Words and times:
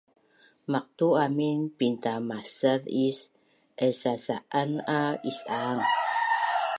Maqtu 0.71 1.07
amin 1.25 1.59
pintamasaz 1.77 2.81
is 3.05 3.17
ailsasa’an 3.83 4.71
a 4.99 5.01
isang 5.31 5.79